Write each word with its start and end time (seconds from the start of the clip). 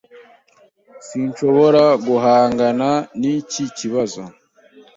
Sinshobora 1.07 1.83
guhangana 2.07 2.89
n'iki 3.19 3.63
kibazo. 3.77 4.21